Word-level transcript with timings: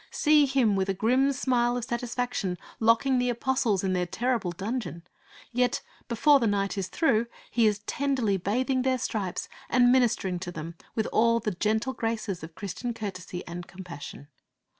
See 0.09 0.47
him, 0.47 0.75
with 0.75 0.89
a 0.89 0.95
grim 0.95 1.31
smile 1.31 1.77
of 1.77 1.83
satisfaction, 1.85 2.57
locking 2.79 3.19
the 3.19 3.29
apostles 3.29 3.83
in 3.83 3.93
their 3.93 4.07
terrible 4.07 4.51
dungeon; 4.51 5.03
yet 5.51 5.83
before 6.07 6.39
the 6.39 6.47
night 6.47 6.75
is 6.75 6.87
through, 6.87 7.27
he 7.51 7.67
is 7.67 7.81
tenderly 7.85 8.37
bathing 8.37 8.81
their 8.81 8.97
stripes 8.97 9.47
and 9.69 9.91
ministering 9.91 10.39
to 10.39 10.51
them 10.51 10.73
with 10.95 11.05
all 11.13 11.39
the 11.39 11.51
gentle 11.51 11.93
graces 11.93 12.41
of 12.43 12.55
Christian 12.55 12.95
courtesy 12.95 13.45
and 13.45 13.67
compassion!' 13.67 14.27